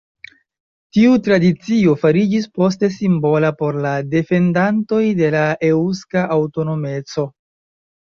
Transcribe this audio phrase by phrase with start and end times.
[0.95, 7.27] Tiu tradicio fariĝis poste simbola por la defendantoj de la eŭska aŭtonomeco.